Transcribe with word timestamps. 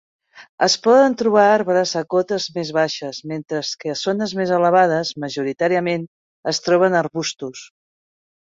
Es 0.67 0.75
poden 0.85 1.15
trobar 1.21 1.43
arbres 1.57 1.91
a 2.01 2.01
cotes 2.13 2.47
més 2.55 2.71
baixes, 2.77 3.19
mentre 3.33 3.61
que 3.83 3.91
a 3.93 3.99
zones 4.05 4.33
més 4.41 4.55
elevades 4.57 5.13
majoritàriament 5.27 6.09
es 6.55 6.63
troben 6.71 7.01
arbustos. 7.05 7.67